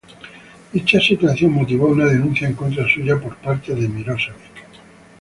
Dicha 0.73 0.99
situación 0.99 1.51
motivó 1.53 1.85
una 1.85 2.05
denuncia 2.05 2.47
en 2.47 2.55
contra 2.55 2.87
suya 2.91 3.21
por 3.21 3.37
parte 3.37 3.75
de 3.75 3.87
Mirosevic. 3.87 4.63